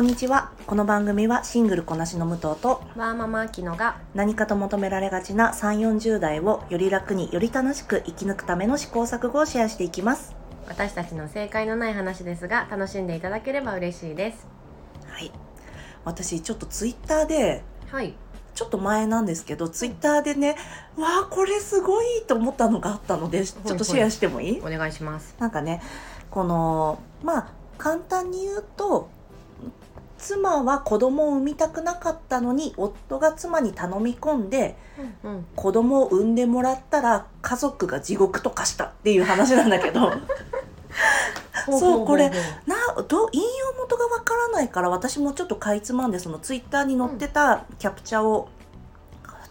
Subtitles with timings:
[0.00, 0.50] こんにちは。
[0.66, 10.34] この番組はシングルこなしの武藤とワーママアキノが何かと求められがちな3、40代をより楽により楽しく生き抜くための試行錯誤をシェアしていきます。
[10.66, 14.46] 私たちの正解のない話ですが楽しんでいただければ嬉しいです
[15.06, 15.30] はい。
[16.06, 18.14] 私ちょっとツイッターで、はい
[18.54, 20.56] ちょっと前なんですけど、ツイッターでね、
[20.96, 24.60] わあ、これすごいと思ったのがあったので、ちょっとシェアしてもいい？
[24.60, 25.82] お願いしますなんかね、
[26.30, 29.10] この、まあ、簡単に言うと、
[30.20, 34.76] 妻は子供を産みたくなかったのに、夫が妻に頼み込んで、
[35.24, 35.30] うん。
[35.30, 40.12] うん子供を産んでもらったら家族が地獄と化したっていう話なんだけど。
[41.78, 42.30] そうこれ
[42.66, 48.48] など引用元がわからないから私もちょっとかいつまんでそのツイッターに載ってたキャプチャーを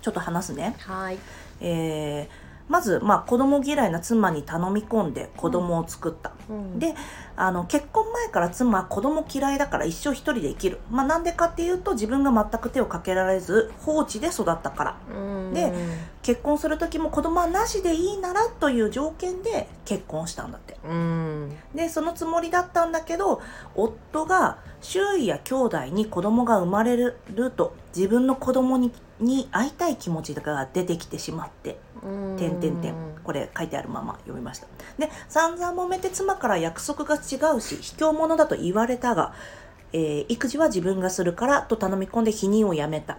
[0.01, 0.75] ちょっと話すね。
[0.79, 1.17] はい。
[1.61, 2.38] えー
[2.69, 6.31] まず、まあ、子供嫌いな妻に頼み込んで子供を作った。
[6.49, 6.95] うんで
[7.35, 10.79] あの結婚前から妻は子供嫌いだから一生一人で生きる。
[10.91, 14.97] まあ、なんでかっていうと自分が全く手をかけられず放置で育ったから。
[15.13, 15.73] うんで
[16.21, 23.41] 結婚する時も子供はなしでいいならという条件で結婚したんだってうんでそのつもりだったんだけど
[23.73, 27.15] 夫が周囲や兄弟に子供が生まれる
[27.55, 32.37] と自分の子供にに会いたい気持ちが出てきてしまってうん。
[32.37, 34.67] 点々点これ書いてあるまま読みました。
[34.97, 39.33] で散々揉めて妻から約束が違うし卑怯者だと言われたが、
[39.93, 43.17] えー育児は自分がするからと頼み込んで否認をやめた。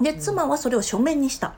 [0.00, 1.54] で妻はそれを書面にした。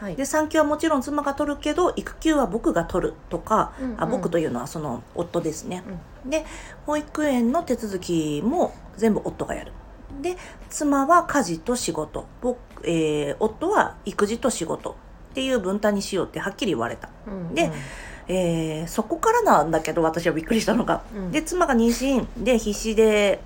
[0.00, 0.16] はい。
[0.16, 4.02] で産休はもちろん妻が取るけど育休は僕が取るとか、うんうん。
[4.02, 5.82] あ僕というのはその夫ですね、
[6.24, 6.44] で
[6.84, 9.72] 保育園の手続きも全部夫がやる。
[10.22, 10.36] で
[10.70, 12.26] 妻は家事と仕事。
[12.40, 14.96] 僕、えー夫は育児と仕事
[15.36, 17.70] っていう分担にしようってはっきり言われた、うんで
[18.26, 21.30] えーそこからなんだけど私はびっくりしたのが、うん。
[21.30, 22.26] で妻が妊娠。
[22.42, 23.40] で必死で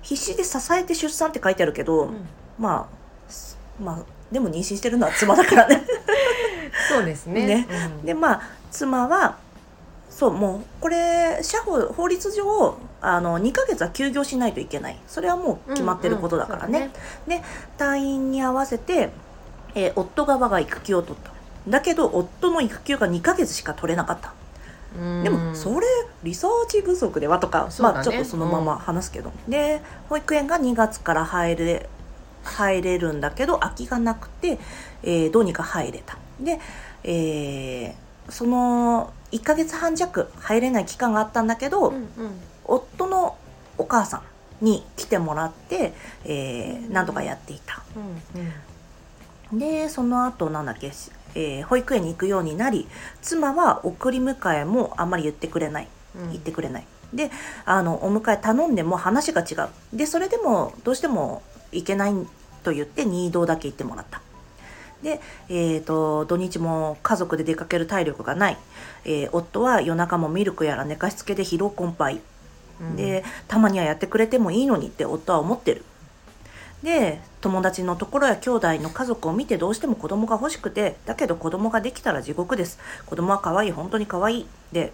[0.00, 2.26] 必死で支えて出産って書いてあるけど、うん。
[2.58, 2.88] ま
[3.28, 5.82] あすまあでも妊娠してるのは妻だからね。
[6.88, 7.46] そうですね。
[7.46, 7.68] ね。
[8.00, 8.06] うん。
[8.06, 9.36] でまあ妻は
[10.08, 14.98] そうもうこれ社法法律上あの2ヶ月は休業しないといけない。
[15.06, 16.90] それはもう決まってることだからね,、
[17.26, 17.42] で
[17.76, 19.10] 退院に合わせて、
[19.74, 21.32] えー夫側が育休を取った。
[21.68, 24.32] だけど夫の育休が2ヶ月しか取れなかった。
[24.98, 25.22] うん。
[25.24, 25.86] でもそれ
[26.22, 27.70] リサーチ不足ではとか、ね。
[27.80, 31.88] まあちょっとそのまま話すけど、で保育園が2月から入れ
[32.44, 34.58] 入れるんだけど空きがなくて、
[35.02, 36.18] えーどうにか入れた。
[36.40, 36.60] で、
[37.02, 42.08] えーその1ヶ月半弱入れない期間があったんだけど、うんうん。
[42.64, 43.36] 夫の
[43.76, 44.22] お母さ
[44.62, 45.92] んに来てもらって、
[46.24, 47.82] えーなんとかやっていた。
[47.96, 48.52] うん
[49.58, 50.92] でその後なんだっけ、
[51.34, 52.86] えー保育園に行くようになり
[53.22, 55.88] 妻は送り迎えもあんまり言ってくれない。
[56.16, 56.30] うん。
[56.30, 56.86] 言ってくれない。
[57.12, 57.30] で
[57.64, 59.96] あのお迎え頼んでも話が違う。
[59.96, 61.42] でそれでもどうしても
[61.72, 62.14] 行けない
[62.62, 64.20] と言って任意堂だけ行ってもらった。
[65.02, 68.56] で、えー、と土日も家族で出かける体力がない、
[69.04, 72.20] えー夫は夜中もミルクやら寝かしつけで疲労困憊。
[72.80, 72.96] うん。
[72.96, 75.84] でたまにはやってくれてもいいのにって夫は思ってる
[76.84, 82.78] で友達のところや兄弟の家族を見てどうしても子供が欲しくてだけど子供ができたら地獄です。
[83.06, 84.46] 子供は可愛い本当に可愛い。
[84.70, 84.92] で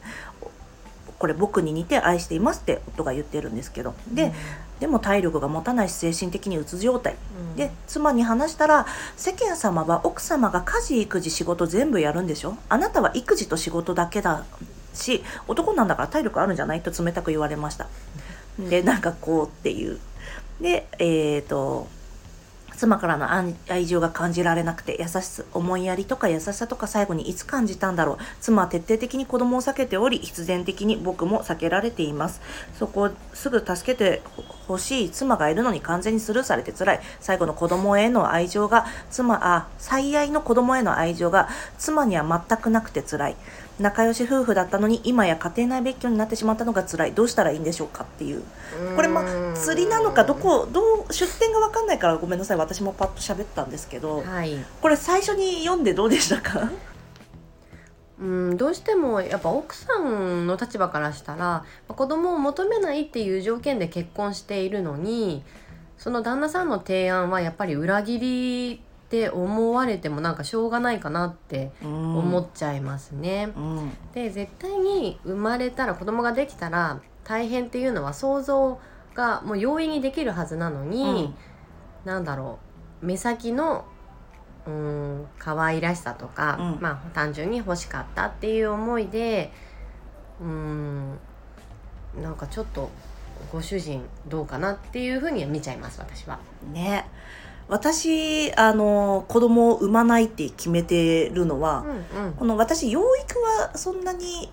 [1.18, 3.92] これ僕に似て愛していますって夫が言ってるんですけど。
[4.10, 4.32] で、
[4.78, 7.16] でも体力が持たないし精神的にうつ状態。
[7.50, 7.56] うん。
[7.56, 8.86] で妻に話したら
[9.16, 12.56] 世間様は奥様が家事育児仕事全部やるんでしょ？
[12.70, 14.44] あなたは育児と仕事だけだ
[14.94, 16.80] し男なんだから体力あるんじゃない？
[16.80, 17.88] と冷たく言われました。
[18.58, 19.98] でなんかこうっていう
[20.60, 21.88] でえっ、と
[22.80, 23.30] 妻からの
[23.68, 28.18] 愛情が感じられなくて優しさ思いやりとか優しさとか最後にいつ感じたんだろう。
[28.40, 32.40] 妻は徹底的に子供を避けており必然的に僕も避けられています。
[32.78, 34.22] そこをすぐ助けて
[34.66, 37.00] ほしい妻がいるのに完全にスルーされて辛い。
[37.20, 43.36] 最後の子供への愛情が妻あ最愛の子供への愛情が妻には全くなくて辛い。
[43.80, 47.12] 仲良し夫婦だったのに今や家庭内別居になってしまったのが辛い。
[47.12, 48.42] どうしたらいいんでしょうかっていう。
[48.96, 52.56] これまあ釣りなのかどこどう出典が分かんないからごめんなさい。
[52.56, 54.22] 私もパッと喋ったんですけど。
[54.22, 54.56] はい。
[54.80, 56.70] これ最初に読んでどうでしたか？
[58.20, 65.42] うん、どうしてもやっぱ奥さんの立場からしたらまあ子供を求めないっていう条件で結婚しているのに
[65.96, 73.52] その旦那さんの提案はやっぱり裏切りって思われてもなんかしょうがないかなって思思っちゃいますね。
[73.56, 73.90] うん。
[74.14, 78.78] で絶対に生まれたら子供ができたら大変っていうのは想像
[79.16, 81.34] がもう容易にできるはずなのに、
[82.04, 82.60] なんだろ
[83.02, 83.84] う目先の
[84.64, 86.78] うーん可愛らしさとか、うん。
[86.80, 89.50] まあ単純に欲しかったっていう思いで
[90.40, 91.18] うーん
[92.22, 92.88] なんかちょっと
[93.50, 96.38] ご主人どうかなっていうふうには見ちゃいます私は。
[96.72, 97.06] ね
[97.70, 101.84] 私あの子供を産まないって決めてるのは、
[102.14, 102.32] うんうん。
[102.34, 104.50] この私養育はそんなに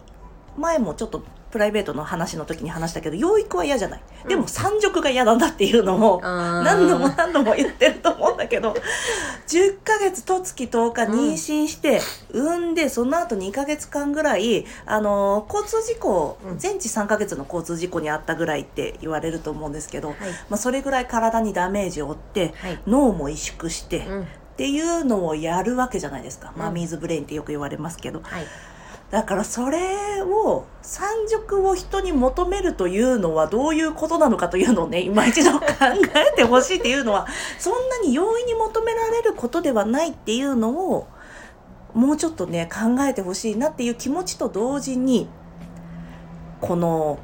[0.58, 8.76] 前もちょっとプライベートの話の時に話したけど養育は嫌じゃない、でも産褥が嫌なんだっていうのも何度も何度も言ってると思うんだけど
[9.48, 12.02] 10ヶ月と月10日妊娠して、
[12.32, 16.58] 産んでその後2ヶ月間ぐらいあの交通事故、うん。
[16.58, 20.18] 全治3ヶ月の交通事故にあったぐらいって言われると思うんですけど、はい。
[20.50, 22.80] まあ、それぐらい体にダメージを負ってはい。
[22.88, 24.28] 脳も萎縮して、っうん。
[24.58, 26.62] ていうのをやるわけじゃないですか、うん。
[26.62, 28.22] マミーズブレインってよく言われますけど。
[28.24, 28.46] はい
[29.12, 35.65] だからそれを産褥を人に求めるというのはどういうことなのかというのをね今一度考
[36.15, 37.25] えてほしいっていうのは
[37.57, 41.07] そんなに容易に求められることではないっていうのを
[41.94, 45.30] もうちょっとね考えてほしいなっていう気持ちと同時に
[46.60, 47.18] この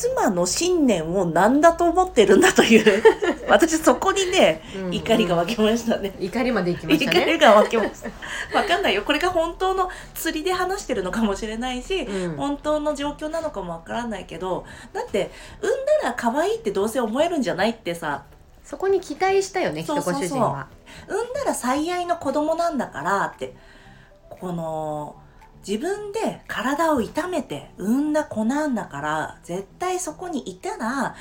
[0.00, 3.02] 妻の信念を何だと思ってるんだという
[3.48, 6.14] 私そこにねうん怒りが湧きましたね。
[6.18, 7.38] 怒りまで行きました怒りね。
[7.38, 7.90] が湧きまし
[8.50, 8.58] た。
[8.58, 9.02] わかんないよ。
[9.02, 15.30] これが本当の釣りで話してるのかもしれないし、うん本当の状況なのかもわからないけど、だって、
[15.60, 18.22] 産んだら可愛いってどうせ思えるんじゃないってさ、
[18.64, 20.68] そこに期待したよねきっとご主人は。
[21.08, 23.54] 産んだら最愛の子供なんだからって、
[24.28, 25.16] この、
[25.66, 31.14] 自分で体を痛めて産んだ子なんだから、絶対そこにいたら、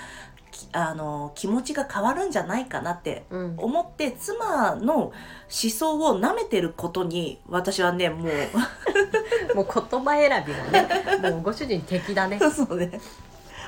[0.52, 3.56] きあの、気持ちが変わるんじゃないかなってうん。
[3.58, 5.14] 思って妻の思
[5.50, 8.32] 想を舐めてることに私はねもう。
[9.56, 12.40] もう言葉選びがねもうご主人敵だね。
[12.52, 13.00] そうね。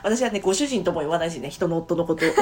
[0.04, 2.26] 私はねご主人とも言わないしね人の夫のこと。
[2.26, 2.30] を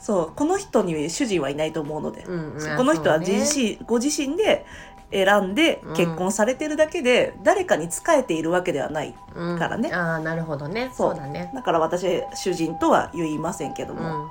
[0.00, 3.78] そうこの人に主人はいないと思うので、うんうんこの人は自そうね。
[3.80, 4.64] 身、ご自身で
[5.10, 5.94] 選んでうん。
[5.94, 9.58] 結婚されてるだけで、誰かに仕えているわけではないうん。
[9.58, 9.92] からね。
[9.92, 10.90] ああなるほどね。
[10.92, 11.14] そう。
[11.14, 11.50] そうだね。
[11.54, 14.28] だから私主人とは言いませんけども、うん、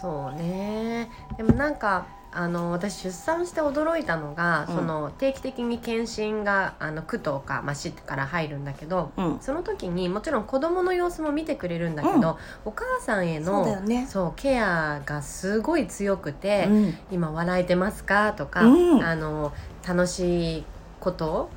[0.00, 1.10] そうね。
[1.36, 4.76] でもなんかあの私出産して驚いたのが、うん。
[4.76, 9.38] その定期的に検診があの区とか、まあ、市から入るんだけどうん。
[9.40, 12.36] その時にもちろん子供の様子も見てくれるんだけど、うん。
[12.64, 14.06] お母さんへそうのだよね。
[14.08, 16.94] そうケアがすごい強くて「うん。
[17.10, 19.04] 今笑えてますか?」とか、うん。
[19.04, 19.52] あの
[19.86, 20.64] 「楽しい
[21.00, 21.50] こと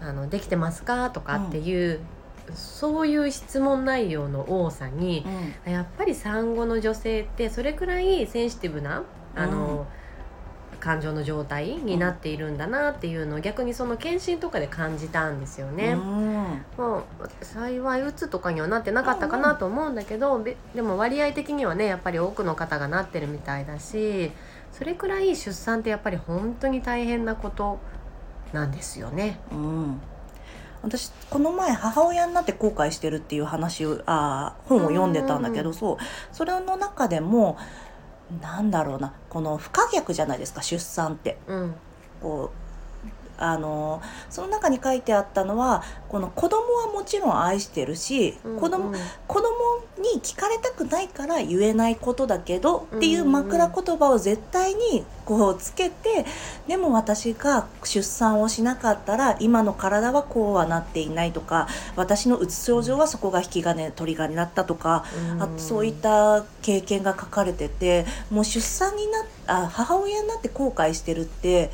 [0.00, 2.00] あのできてますか?」とかっていう、
[2.54, 5.26] そういう質問内容の多さに
[5.66, 5.72] うん。
[5.72, 9.02] やっぱり産後の女性ってそれくらいセンシティブな
[9.36, 9.86] あの、
[10.80, 15.92] 感情の状態になっているんだなっていうのを逆にその検診とかで感じたんですよね。
[15.92, 16.64] うん。
[16.76, 17.04] もう
[17.42, 24.32] 幸いうつとかにはなってなかったかなと思うんだけど、べでも割合的にはねやっぱり多くの方がなってるみたいだし
[24.72, 27.78] それくらい出産ってやっぱり本当に大変なこと
[28.52, 29.38] なんですよね。
[29.52, 30.00] うん、
[30.82, 35.74] 私この前母親になって後悔してるっていう話をあー本を読んでたんだけど、うん。
[35.74, 35.96] そう。
[36.32, 37.58] それの中でも
[38.40, 41.38] なんだろうなこの不可逆じゃないですか出産って。
[41.46, 41.74] うん
[42.20, 42.60] こう
[43.42, 48.94] あのその中に書いてあったのはこの子供はもちろん愛してるし、子供うん
[49.26, 49.48] 子供
[50.20, 56.24] に聞かれたくないから言えないことだけどっていう枕言葉を絶対にこうつけて
[56.68, 65.04] でも私が出産をしなかったら今の体はこうはなっていないとか私のうつ症状はそこが引き金トリガーになったとか
[65.38, 71.70] あとそういった経験が書かれててもう出産になっあ母親になって後悔してるって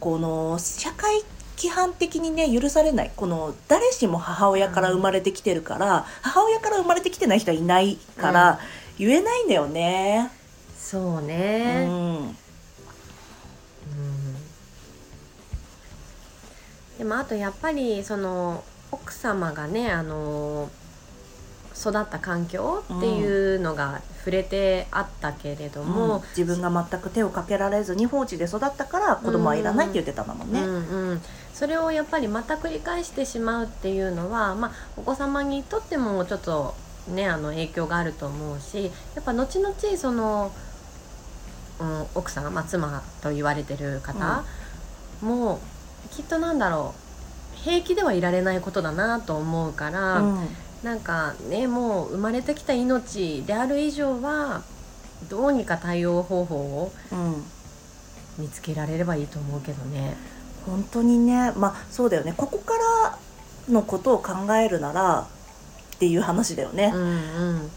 [0.00, 1.22] この社会
[1.58, 3.10] 規範的にね許されない。
[3.14, 8.60] この誰しも母親から生まれてきてるから、母親から生まれてきてない人はいないから、
[8.96, 10.30] 言えないんだよね。
[10.78, 11.90] そううね、ん。
[11.90, 11.90] う
[12.28, 12.36] ん。
[16.98, 20.70] でもあとやっぱりその奥様がねあの
[21.76, 26.22] 育った環境っていうのが触れてあったけれども、うん。
[26.36, 30.60] 自分が全く手をかけられずに放置で育ったから子供はいらないって言ってたんだもんね。
[30.60, 30.74] うん
[31.10, 31.22] うん、
[31.54, 36.74] それをやっぱりまた繰り返してしまうっていうのは、まあ、お子様にとってもちょっと
[37.08, 40.52] ねあの影響があると思うしやっぱ後々その、
[41.80, 44.44] うん、奥さん、まあ、妻と言われてる方
[45.22, 45.58] も、
[46.10, 50.48] きっとなんだろう平気ではいられないことだなと思うから、うん
[50.82, 54.62] なんかねもう生まれてきた命である以上は
[55.28, 57.44] どうにか対応方法をうん。
[58.38, 60.16] 見つけられればいいと思うけどね。
[60.64, 62.34] 本当にねまあそうだよね。
[62.36, 62.74] ここか
[63.06, 63.18] ら
[63.68, 65.26] のことを考えるなら
[65.96, 66.92] っていう話だよね。
[66.94, 67.06] うんう
[67.54, 67.70] ん。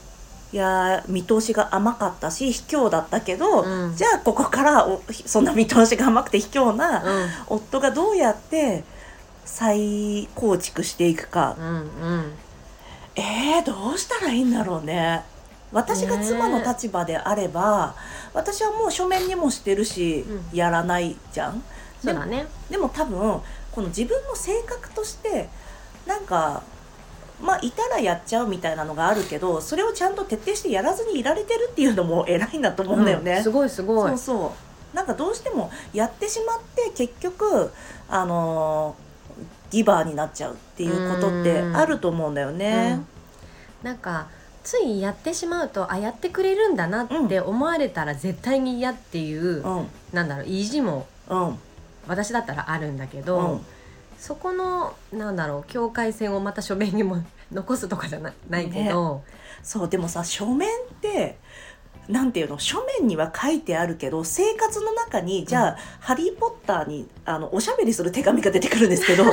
[0.53, 3.95] いやー見通しが甘かったし卑怯だったけど、うん。
[3.95, 7.29] じゃあここからおそんな見通しが甘くて卑怯なうん。
[7.47, 8.83] 夫がどうやって
[9.45, 11.55] 再構築していくか。
[11.57, 12.33] うんうん
[13.15, 15.23] えー、どうしたらいいんだろうね。
[15.71, 17.95] 私が妻の立場であれば、
[18.33, 21.63] 私はもう書面にもしてるし、うやらないじゃん。
[22.03, 22.45] そうだね。
[22.69, 23.41] でも多分
[23.71, 25.47] この自分の性格として
[26.05, 26.63] なんか
[27.41, 33.37] まあいたらやっちゃうみたいなのがあるけどそれをちゃんと徹底してやらずにいられてるっていうのも偉いなと思うんだよね。
[33.37, 34.09] うんすごいすごい。
[34.09, 34.53] そうそ
[34.93, 34.95] う。
[34.95, 37.71] なんかどうしてもやってしまって結局
[38.09, 39.10] あのー
[39.71, 42.99] ギバーになっちゃうっていうことってあると思うんだよね。
[43.81, 43.87] うん。
[43.87, 44.27] なんか
[44.63, 49.87] ついやってしまうとあやってくれるんだなって思われたら絶対に嫌っていう、うん。
[50.13, 51.57] なんだろう意地もうん。
[52.07, 53.65] 私だったらあるんだけど、うん。
[54.19, 59.23] そこのなんだろう境界線をまた書面にも残すとかじゃなないけど、
[59.63, 61.39] そうでもさ書面って
[62.07, 69.23] なんていうの書面には書いてあるけど生活の中にじゃあ、ハリー・ポッターにあのおしゃべりする手紙が出てくるんですけど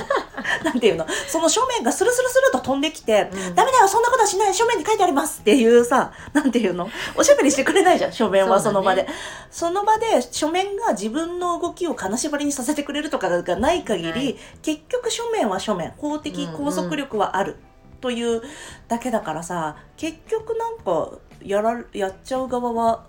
[0.64, 1.06] なんていうの？
[1.28, 3.54] その書面がスルスルスルと飛んできて、うん。
[3.54, 6.88] ダメだよそんなことはしない書面に書いてありますっていうさ なんていうの？
[7.16, 9.06] おしゃべりしてくれないじゃん書面はその場で。
[9.50, 17.56] そ,、の場で書面が自分の動きを金縛りにさせてくれるとかがない限り、はい結局書面は書面法的拘束力はある、
[18.00, 18.42] という
[18.88, 21.10] だけだからさ結局なんか
[21.42, 23.04] やらやっちゃう側は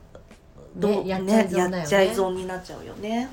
[0.75, 0.91] どう？
[1.03, 1.77] ねやっちゃい損だよね。
[1.77, 3.29] やっちゃい損になっちゃうよね。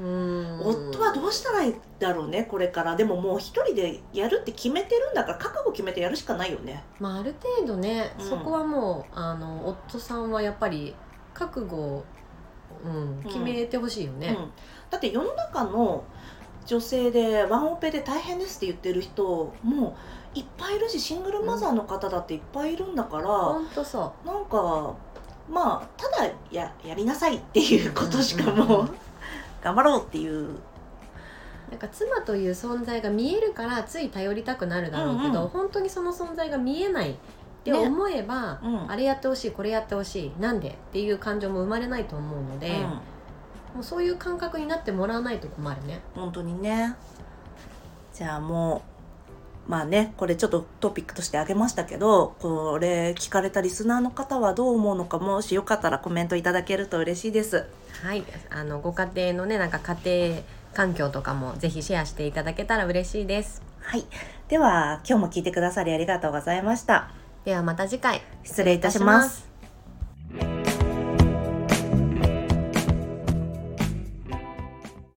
[0.00, 0.60] うん。
[0.60, 2.96] 夫はどうしたらいいんだろうねこれから。
[2.96, 6.82] でももう一人でやるって決めてるんだから覚悟決めてやるしかないよね。
[6.98, 8.24] まあ、ある程度ね、うん。
[8.24, 10.94] そこはもうあの夫さんはやっぱり
[11.34, 12.04] 覚悟を、
[12.84, 14.28] うん、決めてほしいよね。
[14.28, 14.50] うん、
[14.90, 16.04] だって世の中の
[16.64, 19.96] 女性でワンオペで大変ですって言ってる人も
[20.34, 23.72] ういっぱいいるしシングルマザーの方だっていっぱいいるんだから、ほんなん
[24.46, 24.94] か
[25.50, 29.09] まあただややりなさいっていうことしかもう、うんうんうん
[29.62, 30.54] 頑張ろうっていう。
[30.54, 30.58] う
[31.70, 35.48] なんか妻という存在が見えるからつい頼りたくなるだろうけど、うんうん。
[35.48, 37.14] 本当にその存在が見えないっ
[37.64, 37.78] てね。
[37.78, 38.90] 思えば、うん。
[38.90, 42.76] あれやってほしいこれやってほしいなんでっていう感情も生まれないと思うので、うん。
[42.80, 43.00] も
[43.80, 46.00] うそういう感覚になってもらわないと困るね。
[46.14, 46.96] 本当にね。
[48.12, 48.89] じゃあもう
[49.70, 57.66] まあねこれちょっとトピックとしてあげましたけどこれ聞かれたリスナーの方はどう思うのかもしよかったらコメントいただけると嬉しいです。
[58.02, 60.42] はい、あのご家庭のねなんか家庭
[60.74, 63.62] 環境とかもぜひシェアしていただけたら嬉しいです。
[63.80, 64.04] はい。
[64.48, 67.12] では今日も聞いてくださりありがとうございました。
[67.44, 68.22] ではまた次回。
[68.42, 69.49] 失礼いたします